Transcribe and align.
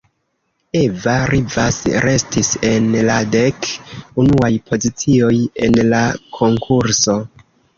Eva 0.77 1.13
Rivas 1.31 1.77
restis 2.05 2.49
en 2.71 2.87
la 3.09 3.19
dek 3.37 3.69
unuaj 4.25 4.51
pozicioj 4.71 5.33
en 5.69 5.79
la 5.93 6.03
konkurso. 6.41 7.21